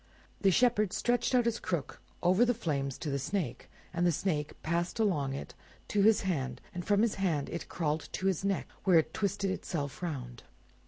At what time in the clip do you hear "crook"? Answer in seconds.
1.59-2.01